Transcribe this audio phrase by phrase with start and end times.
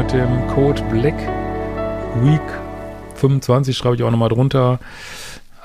[0.00, 1.14] Mit dem Code Black
[2.22, 2.40] Week
[3.16, 4.80] 25 schreibe ich auch nochmal drunter.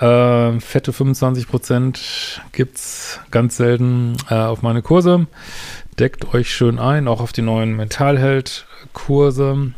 [0.02, 5.28] Äh, fette 25% gibt's ganz selten äh, auf meine Kurse.
[6.00, 9.72] Deckt euch schön ein, auch auf die neuen Mentalheld-Kurse.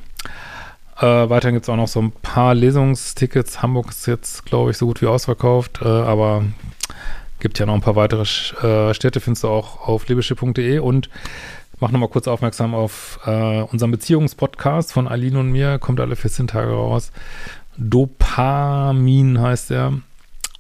[0.98, 3.62] Äh, weiterhin gibt es auch noch so ein paar Lesungstickets.
[3.62, 6.46] Hamburg ist jetzt, glaube ich, so gut wie ausverkauft, äh, aber
[7.40, 11.12] gibt ja noch ein paar weitere äh, Städte, findest du auch auf liebeschiff.de und
[11.80, 16.48] mach nochmal kurz aufmerksam auf äh, unseren Beziehungspodcast von Aline und mir, kommt alle 14
[16.48, 17.12] Tage raus.
[17.78, 19.94] Dopamin heißt er.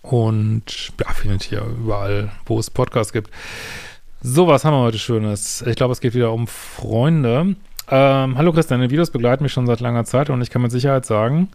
[0.02, 3.32] Und ja, findet ihr überall, wo es Podcasts gibt.
[4.22, 5.62] So, was haben wir heute Schönes?
[5.64, 7.56] Ich glaube, es geht wieder um Freunde.
[7.90, 10.72] Ähm, hallo Christian, deine Videos begleiten mich schon seit langer Zeit und ich kann mit
[10.72, 11.50] Sicherheit sagen,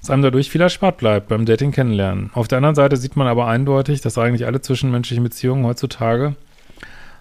[0.00, 2.30] dass einem dadurch viel erspart bleibt beim Dating kennenlernen.
[2.34, 6.34] Auf der anderen Seite sieht man aber eindeutig, dass eigentlich alle zwischenmenschlichen Beziehungen heutzutage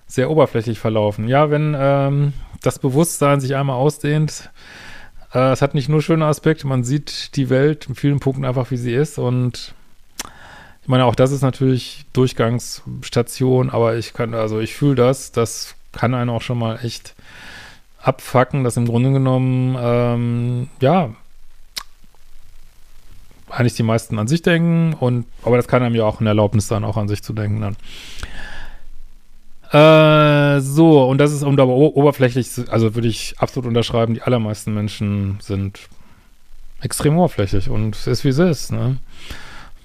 [0.08, 1.28] sehr oberflächlich verlaufen.
[1.28, 4.50] Ja, wenn ähm, das Bewusstsein sich einmal ausdehnt,
[5.34, 8.72] äh, es hat nicht nur schöne Aspekte, man sieht die Welt in vielen Punkten einfach,
[8.72, 9.76] wie sie ist und
[10.82, 15.76] ich meine, auch das ist natürlich Durchgangsstation, aber ich kann, also ich fühle das, das
[15.92, 17.14] kann einen auch schon mal echt
[18.02, 21.10] abfacken, dass im Grunde genommen, ähm, ja,
[23.50, 26.70] eigentlich die meisten an sich denken und, aber das kann einem ja auch eine Erlaubnis
[26.70, 27.76] sein, auch an sich zu denken dann.
[29.72, 34.74] Äh, so, und das ist, um aber oberflächlich, also würde ich absolut unterschreiben, die allermeisten
[34.74, 35.90] Menschen sind
[36.82, 38.98] extrem oberflächlich und es ist wie es ist, ne?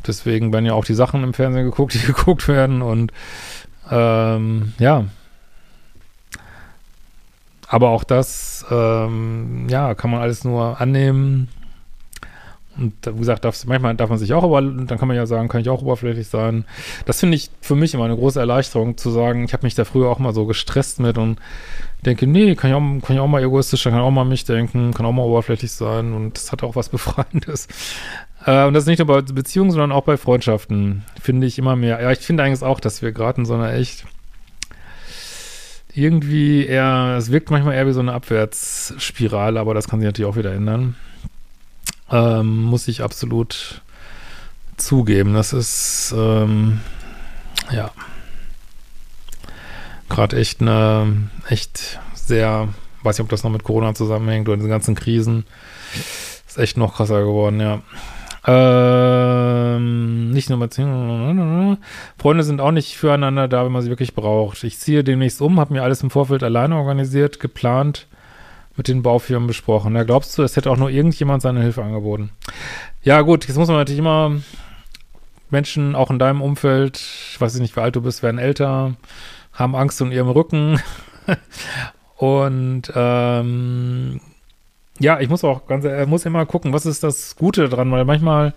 [0.07, 3.13] Deswegen werden ja auch die Sachen im Fernsehen geguckt, die geguckt werden und
[3.91, 5.05] ähm, ja.
[7.67, 11.49] Aber auch das, ähm, ja, kann man alles nur annehmen.
[12.77, 15.49] Und wie gesagt, darf, manchmal darf man sich auch, aber dann kann man ja sagen,
[15.49, 16.65] kann ich auch oberflächlich sein.
[17.05, 19.85] Das finde ich für mich immer eine große Erleichterung, zu sagen, ich habe mich da
[19.85, 21.39] früher auch mal so gestresst mit und
[22.05, 24.95] denke, nee, kann ich auch, kann ich auch mal egoistisch, kann auch mal mich denken,
[24.95, 27.69] kann auch mal oberflächlich sein und das hat auch was Befreiendes.
[28.47, 31.77] Äh, und das ist nicht nur bei Beziehungen, sondern auch bei Freundschaften, finde ich immer
[31.77, 32.01] mehr.
[32.01, 34.07] Ja, ich finde eigentlich auch, dass wir gerade in so einer echt
[35.95, 40.31] irgendwie eher, es wirkt manchmal eher wie so eine Abwärtsspirale, aber das kann sich natürlich
[40.31, 40.97] auch wieder ändern.
[42.13, 43.83] Ähm, muss ich absolut
[44.77, 45.35] zugeben.
[45.35, 46.81] Das ist, ähm,
[47.71, 47.91] ja,
[50.09, 52.69] gerade echt eine, echt sehr,
[53.03, 55.47] weiß nicht, ob das noch mit Corona zusammenhängt oder den ganzen Krisen.
[56.47, 57.81] Ist echt noch krasser geworden, ja.
[58.45, 61.79] Ähm, nicht nur Beziehungen.
[62.19, 64.65] Freunde sind auch nicht füreinander da, wenn man sie wirklich braucht.
[64.65, 68.07] Ich ziehe demnächst um, habe mir alles im Vorfeld alleine organisiert, geplant,
[68.83, 69.95] mit den Baufirmen besprochen.
[69.95, 72.31] Da glaubst du, es hätte auch nur irgendjemand seine Hilfe angeboten?
[73.05, 74.41] Ja, gut, jetzt muss man natürlich immer
[75.51, 78.95] Menschen, auch in deinem Umfeld, ich weiß nicht, wie alt du bist, werden älter,
[79.53, 80.81] haben Angst um ihrem Rücken.
[82.17, 84.21] Und ähm,
[84.99, 88.05] ja, ich muss auch ganz, er muss immer gucken, was ist das Gute daran, weil
[88.05, 88.53] manchmal,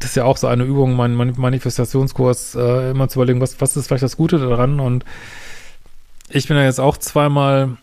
[0.00, 3.76] das ist ja auch so eine Übung, mein Manifestationskurs, äh, immer zu überlegen, was, was
[3.76, 5.04] ist vielleicht das Gute daran und
[6.28, 7.76] ich bin ja jetzt auch zweimal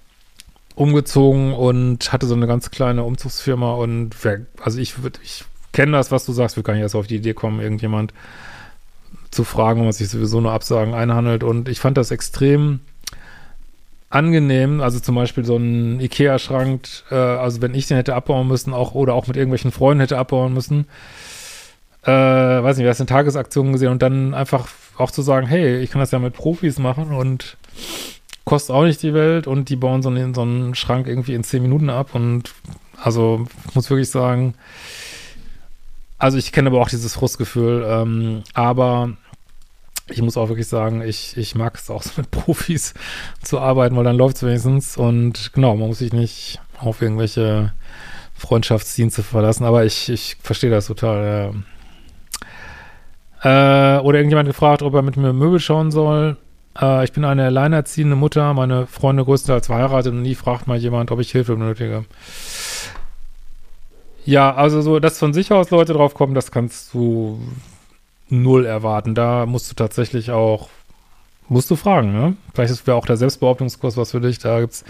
[0.76, 5.94] umgezogen und hatte so eine ganz kleine Umzugsfirma und wer, also ich würde, ich kenne
[5.94, 8.14] das, was du sagst, wir können erst auf die Idee kommen, irgendjemand
[9.32, 11.44] zu fragen, wenn man sich sowieso nur Absagen einhandelt.
[11.44, 12.80] Und ich fand das extrem
[14.10, 18.74] angenehm, also zum Beispiel so ein Ikea-Schrank, äh, also wenn ich den hätte abbauen müssen,
[18.74, 20.86] auch oder auch mit irgendwelchen Freunden hätte abbauen müssen,
[22.04, 23.90] äh, weiß nicht, wir hast eine Tagesaktion gesehen?
[23.90, 24.68] Und dann einfach
[24.98, 27.58] auch zu sagen, hey, ich kann das ja mit Profis machen und
[28.46, 31.44] kostet auch nicht die Welt und die bauen so einen, so einen Schrank irgendwie in
[31.44, 32.54] zehn Minuten ab und
[33.02, 34.56] also muss wirklich sagen,
[36.18, 39.12] also ich kenne aber auch dieses Frustgefühl, ähm, aber
[40.10, 42.94] ich muss auch wirklich sagen, ich, ich mag es auch so mit Profis
[43.42, 47.74] zu arbeiten, weil dann läuft es wenigstens und genau, man muss sich nicht auf irgendwelche
[48.36, 51.54] Freundschaftsdienste verlassen, aber ich, ich verstehe das total.
[53.44, 53.98] Ja.
[53.98, 56.38] Äh, oder irgendjemand gefragt, ob er mit mir Möbel schauen soll.
[56.80, 61.12] Äh, ich bin eine alleinerziehende Mutter, meine Freunde größtenteils verheiratet und nie fragt mal jemand,
[61.12, 62.06] ob ich Hilfe benötige.
[64.26, 67.40] Ja, also so, dass von sich aus Leute drauf kommen, das kannst du
[68.30, 69.16] null erwarten.
[69.16, 70.70] Da musst du tatsächlich auch,
[71.50, 72.36] musst du fragen, ne?
[72.54, 74.40] Vielleicht wäre auch der Selbstbehauptungskurs was für dich.
[74.40, 74.86] Da gibt es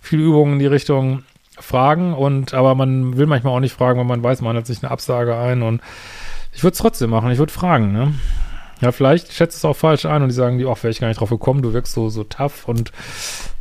[0.00, 1.22] viele Übungen in die Richtung
[1.60, 4.82] Fragen und, aber man will manchmal auch nicht fragen, weil man weiß, man hat sich
[4.82, 5.82] eine Absage ein und
[6.52, 8.14] ich würde es trotzdem machen, ich würde fragen, ne?
[8.80, 11.20] Ja, vielleicht schätzt es auch falsch ein und die sagen, ach, wäre ich gar nicht
[11.20, 12.92] drauf gekommen, du wirkst so, so tough und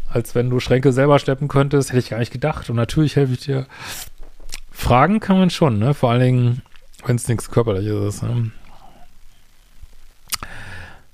[0.10, 3.34] als wenn du Schränke selber schleppen könntest, hätte ich gar nicht gedacht und natürlich helfe
[3.34, 3.68] ich dir.
[4.72, 5.94] Fragen kann man schon, ne?
[5.94, 6.62] Vor allen Dingen,
[7.06, 8.52] wenn es nichts Körperliches ist, ne?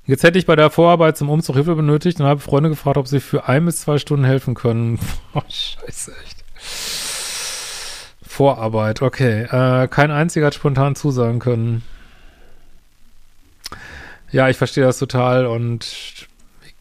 [0.05, 3.07] Jetzt hätte ich bei der Vorarbeit zum Umzug Hilfe benötigt und habe Freunde gefragt, ob
[3.07, 4.99] sie für ein bis zwei Stunden helfen können.
[5.33, 6.43] Oh, scheiße, echt.
[8.21, 9.43] Vorarbeit, okay.
[9.43, 11.83] Äh, kein einziger hat spontan zusagen können.
[14.33, 16.27] Ja, ich verstehe das total und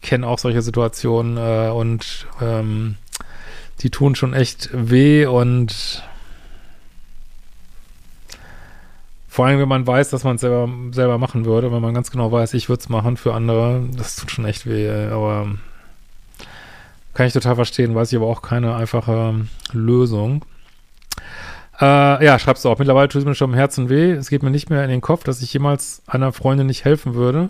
[0.01, 2.95] kenne auch solche Situationen äh, und ähm,
[3.81, 6.03] die tun schon echt weh und
[9.27, 12.09] vor allem, wenn man weiß, dass man es selber, selber machen würde, wenn man ganz
[12.09, 15.47] genau weiß, ich würde es machen für andere, das tut schon echt weh, aber
[17.13, 20.43] kann ich total verstehen, weiß ich aber auch keine einfache Lösung.
[21.79, 22.77] Äh, ja, schreibst du auch.
[22.77, 24.11] Mittlerweile tut es mir schon im Herzen weh.
[24.11, 27.15] Es geht mir nicht mehr in den Kopf, dass ich jemals einer Freundin nicht helfen
[27.15, 27.49] würde,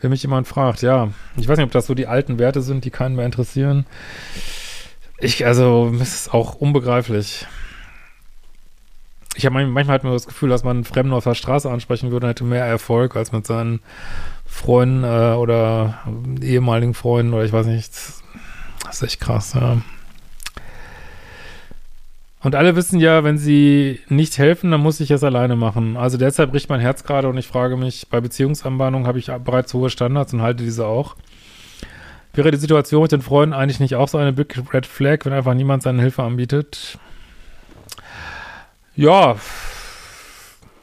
[0.00, 0.82] wenn mich jemand fragt.
[0.82, 3.86] Ja, ich weiß nicht, ob das so die alten Werte sind, die keinen mehr interessieren.
[5.18, 7.46] Ich, also, es ist auch unbegreiflich.
[9.34, 12.10] Ich habe manchmal hat man das Gefühl, dass man einen Fremden auf der Straße ansprechen
[12.10, 13.80] würde, hätte mehr Erfolg als mit seinen
[14.46, 15.98] Freunden äh, oder
[16.40, 17.92] ehemaligen Freunden oder ich weiß nicht.
[18.84, 19.78] Das ist echt krass, ja.
[22.42, 25.96] Und alle wissen ja, wenn sie nicht helfen, dann muss ich es alleine machen.
[25.96, 29.72] Also deshalb bricht mein Herz gerade und ich frage mich, bei Beziehungsanbahnung habe ich bereits
[29.74, 31.16] hohe Standards und halte diese auch.
[32.34, 35.32] Wäre die Situation mit den Freunden eigentlich nicht auch so eine Big Red Flag, wenn
[35.32, 36.98] einfach niemand seine Hilfe anbietet?
[38.94, 39.36] Ja,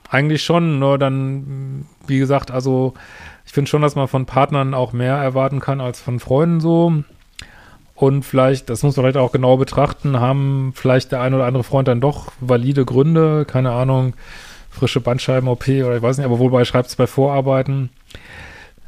[0.10, 2.94] eigentlich schon, nur dann, wie gesagt, also
[3.46, 7.04] ich finde schon, dass man von Partnern auch mehr erwarten kann als von Freunden so.
[7.96, 11.64] Und vielleicht, das muss man vielleicht auch genau betrachten, haben vielleicht der ein oder andere
[11.64, 14.14] Freund dann doch valide Gründe, keine Ahnung,
[14.72, 17.90] frische Bandscheiben-OP oder ich weiß nicht, aber wobei schreibt es bei Vorarbeiten.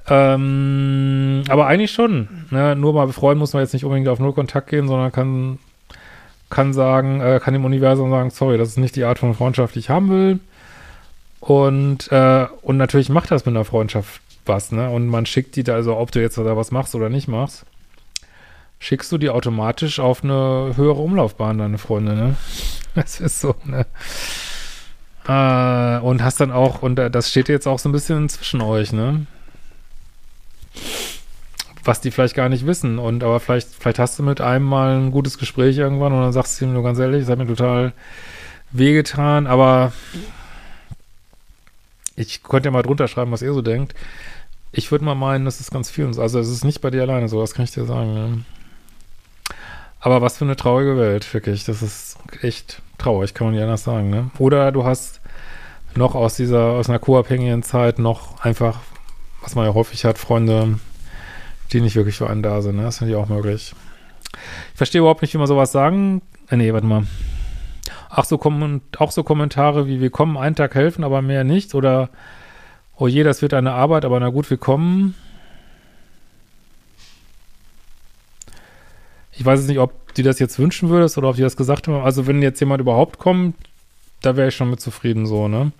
[0.08, 2.46] Ähm, aber eigentlich schon.
[2.50, 2.76] Ne?
[2.76, 5.60] Nur mal befreuen muss man jetzt nicht unbedingt auf Null Kontakt gehen, sondern kann,
[6.50, 9.76] kann sagen, äh, kann dem Universum sagen, sorry, das ist nicht die Art von Freundschaft,
[9.76, 10.40] die ich haben will.
[11.40, 14.90] Und, äh, und natürlich macht das mit einer Freundschaft was, ne?
[14.90, 17.66] Und man schickt die da, also ob du jetzt da was machst oder nicht machst
[18.80, 22.36] schickst du die automatisch auf eine höhere Umlaufbahn, deine Freunde, ne?
[22.96, 23.86] Das ist so, ne?
[25.28, 28.94] Äh, und hast dann auch, und das steht jetzt auch so ein bisschen zwischen euch,
[28.94, 29.26] ne?
[31.84, 33.00] Was die vielleicht gar nicht wissen.
[33.00, 36.34] Und aber vielleicht, vielleicht hast du mit einem mal ein gutes Gespräch irgendwann und dann
[36.34, 37.94] sagst du ihm nur ganz ehrlich, es hat mir total
[38.72, 39.92] wehgetan, aber
[42.16, 43.94] ich könnte ja mal drunter schreiben, was ihr so denkt.
[44.72, 46.06] Ich würde mal meinen, das ist ganz viel.
[46.20, 48.46] Also es ist nicht bei dir alleine so, das kann ich dir sagen.
[50.06, 51.64] Aber was für eine traurige Welt, wirklich.
[51.64, 54.30] Das ist echt traurig, kann man nicht anders sagen, ne?
[54.38, 55.20] Oder du hast
[55.96, 58.82] noch aus dieser, aus einer co-abhängigen Zeit noch einfach,
[59.42, 60.78] was man ja häufig hat, Freunde,
[61.74, 62.84] die nicht wirklich für einen da sind, ne?
[62.84, 63.74] Das finde ich auch möglich.
[64.74, 66.22] Ich verstehe überhaupt nicht, wie man sowas sagen.
[66.52, 67.08] Äh, nee, warte mal.
[68.12, 68.40] Ach, so
[69.00, 71.74] auch so Kommentare wie wir kommen einen Tag helfen, aber mehr nicht.
[71.74, 72.12] Oder
[72.96, 75.16] oh je, das wird eine Arbeit, aber na gut, wir kommen.
[79.38, 81.88] Ich weiß jetzt nicht, ob du das jetzt wünschen würdest oder ob die das gesagt
[81.88, 82.04] haben.
[82.04, 83.56] Also wenn jetzt jemand überhaupt kommt,
[84.22, 85.72] da wäre ich schon mit zufrieden so, ne?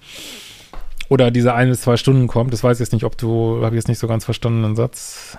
[1.08, 2.52] Oder diese ein bis zwei Stunden kommt.
[2.52, 4.76] Das weiß ich jetzt nicht, ob du, habe ich jetzt nicht so ganz verstanden, den
[4.76, 5.38] Satz.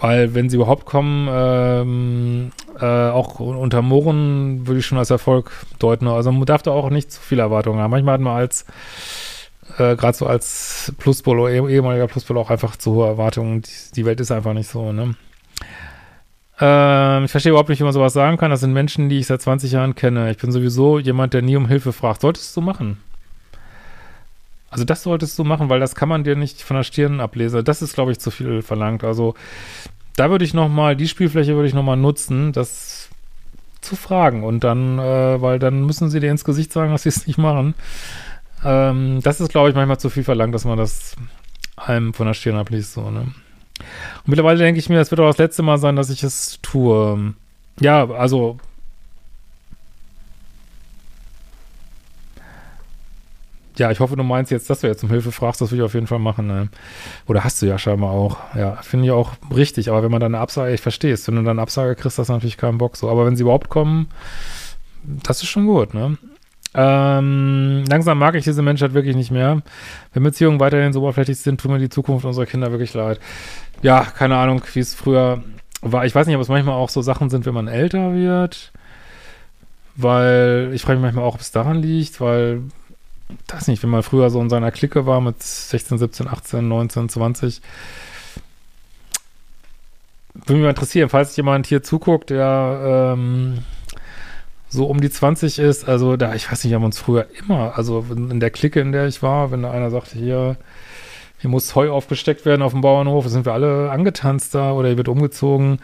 [0.00, 5.50] Weil wenn sie überhaupt kommen, ähm, äh, auch unter Mohren würde ich schon als Erfolg
[5.78, 6.06] deuten.
[6.08, 7.90] Also man darf da auch nicht zu viel Erwartungen haben.
[7.90, 8.66] Manchmal hat man als
[9.78, 13.62] äh, gerade so als Pluspol oder eh, ehemaliger Pluspol auch einfach zu hohe Erwartungen.
[13.62, 15.14] Die, die Welt ist einfach nicht so, ne?
[16.60, 18.50] Ähm, ich verstehe überhaupt nicht, wie man sowas sagen kann.
[18.50, 20.30] Das sind Menschen, die ich seit 20 Jahren kenne.
[20.30, 22.20] Ich bin sowieso jemand, der nie um Hilfe fragt.
[22.20, 22.98] Solltest du machen.
[24.70, 27.64] Also das solltest du machen, weil das kann man dir nicht von der Stirn ablesen.
[27.64, 29.04] Das ist, glaube ich, zu viel verlangt.
[29.04, 29.34] Also
[30.16, 33.08] da würde ich noch mal, die Spielfläche würde ich noch mal nutzen, das
[33.80, 34.42] zu fragen.
[34.42, 37.38] Und dann, äh, weil dann müssen sie dir ins Gesicht sagen, dass sie es nicht
[37.38, 37.74] machen.
[38.64, 41.16] Ähm, das ist, glaube ich, manchmal zu viel verlangt, dass man das
[41.76, 43.20] einem von der Stirn abliest, so, ne?
[43.20, 46.58] Und mittlerweile denke ich mir, das wird auch das letzte Mal sein, dass ich es
[46.62, 47.34] tue.
[47.80, 48.58] Ja, also
[53.78, 55.84] Ja, ich hoffe, du meinst jetzt, dass du jetzt um Hilfe fragst, das will ich
[55.84, 56.48] auf jeden Fall machen.
[56.48, 56.68] Ne?
[57.28, 58.38] Oder hast du ja scheinbar auch.
[58.56, 59.88] Ja, finde ich auch richtig.
[59.88, 62.18] Aber wenn man dann eine Absage, ich verstehe es, wenn du dann eine Absage kriegst,
[62.18, 63.08] das natürlich keinen Bock so.
[63.08, 64.08] Aber wenn sie überhaupt kommen,
[65.04, 66.18] das ist schon gut, ne?
[66.74, 69.62] Ähm, langsam mag ich diese Menschheit wirklich nicht mehr.
[70.12, 73.20] Wenn Beziehungen weiterhin so oberflächlich sind, tut mir die Zukunft unserer Kinder wirklich leid.
[73.82, 75.42] Ja, keine Ahnung, wie es früher
[75.80, 76.04] war.
[76.04, 78.72] Ich weiß nicht, ob es manchmal auch so Sachen sind, wenn man älter wird.
[79.96, 82.62] Weil ich frage mich manchmal auch, ob es daran liegt, weil,
[83.48, 87.08] weiß nicht, wenn man früher so in seiner Clique war mit 16, 17, 18, 19,
[87.08, 87.60] 20.
[90.34, 93.64] Würde mich mal interessieren, falls jemand hier zuguckt, der ähm,
[94.68, 98.04] so um die 20 ist, also da, ich weiß nicht, haben uns früher immer, also
[98.10, 100.56] in der Clique, in der ich war, wenn da einer sagte, hier,
[101.38, 104.96] hier muss Heu aufgesteckt werden auf dem Bauernhof, sind wir alle angetanzt da oder hier
[104.96, 105.78] wird umgezogen.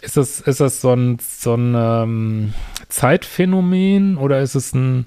[0.00, 2.54] Ist das, ist das so ein, so ein ähm,
[2.88, 5.06] Zeitphänomen oder ist es ein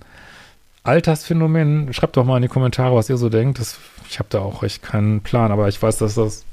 [0.84, 1.94] Altersphänomen?
[1.94, 3.60] Schreibt doch mal in die Kommentare, was ihr so denkt.
[3.60, 3.78] Das,
[4.10, 6.46] ich habe da auch echt keinen Plan, aber ich weiß, dass das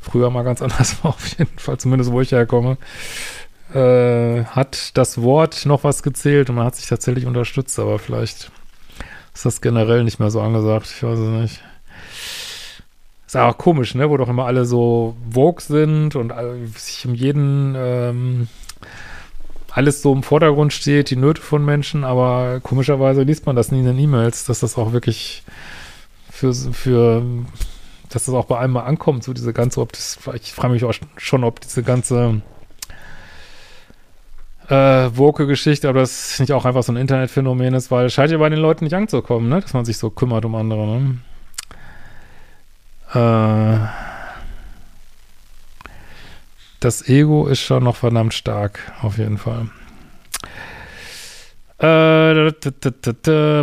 [0.00, 2.78] früher mal ganz anders war, auf jeden Fall, zumindest wo ich herkomme.
[3.74, 8.50] Äh, hat das Wort noch was gezählt und man hat sich tatsächlich unterstützt, aber vielleicht
[9.32, 10.92] ist das generell nicht mehr so angesagt.
[10.94, 11.62] Ich weiß es nicht.
[13.26, 14.10] Ist auch komisch, ne?
[14.10, 16.32] Wo doch immer alle so Vogue sind und
[16.76, 18.48] sich um jeden ähm,
[19.70, 23.78] alles so im Vordergrund steht, die Nöte von Menschen, aber komischerweise liest man das nie
[23.80, 25.44] in den E-Mails, dass das auch wirklich
[26.28, 27.22] für, für,
[28.08, 30.84] dass das auch bei einem mal ankommt, so diese ganze, ob das, ich frage mich
[30.84, 32.42] auch schon, ob diese ganze
[34.70, 38.38] äh, Woke-Geschichte, aber das nicht auch einfach so ein Internetphänomen ist, weil es scheint ja
[38.38, 39.60] bei den Leuten nicht anzukommen, ne?
[39.60, 41.18] Dass man sich so kümmert um andere, ne?
[43.12, 43.78] Äh,
[46.78, 49.68] das Ego ist schon noch verdammt stark, auf jeden Fall.
[51.78, 52.52] Äh,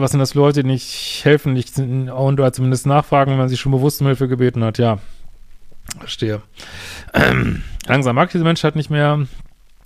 [0.02, 3.60] was sind das Leute, die nicht helfen, nicht und oder zumindest nachfragen, wenn man sich
[3.60, 4.78] schon bewusst um Hilfe gebeten hat?
[4.78, 4.98] Ja,
[6.00, 6.42] verstehe.
[7.88, 9.26] Langsam mag diese Menschheit nicht mehr.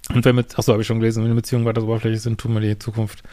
[0.10, 2.39] Und wenn mit, achso, habe ich schon gelesen, wenn die Beziehungen weiter so oberflächlich sind,
[2.39, 3.24] tun wir die Zukunft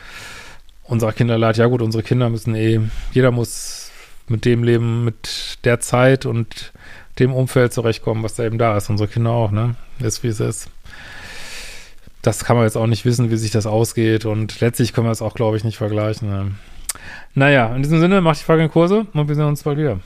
[0.85, 1.57] unserer Kinder leid.
[1.57, 2.81] Ja gut, unsere Kinder müssen eh,
[3.13, 3.91] jeder muss
[4.29, 6.73] mit dem Leben, mit der Zeit und
[7.19, 8.91] dem Umfeld zurechtkommen, was da eben da ist.
[8.91, 9.75] Unsere Kinder auch, ne?
[9.99, 10.71] Ist wie es ist.
[12.23, 15.13] Das kann man jetzt auch nicht wissen, wie sich das ausgeht und letztlich können wir
[15.13, 16.29] es auch, glaube ich, nicht vergleichen.
[16.29, 16.53] Ne?
[17.35, 20.01] Naja, in diesem Sinne, macht die fucking Kurse und wir sehen uns bald wieder.